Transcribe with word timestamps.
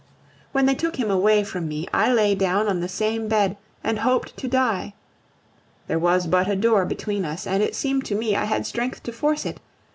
When 0.51 0.65
they 0.65 0.73
took 0.73 0.95
him 0.95 1.11
away 1.11 1.43
from 1.43 1.67
me, 1.67 1.87
I 1.93 2.11
lay 2.11 2.33
down 2.33 2.67
on 2.67 2.79
the 2.79 2.87
same 2.87 3.27
bed 3.27 3.55
and 3.83 3.99
hoped 3.99 4.35
to 4.37 4.47
die. 4.47 4.95
There 5.85 5.99
was 5.99 6.25
but 6.25 6.49
a 6.49 6.55
door 6.55 6.85
between 6.85 7.23
us, 7.23 7.45
and 7.45 7.61
it 7.61 7.75
seemed 7.75 8.03
to 8.05 8.15
me 8.15 8.35
I 8.35 8.45
had 8.45 8.65
strength 8.65 9.03
to 9.03 9.11
force 9.11 9.45
it! 9.45 9.59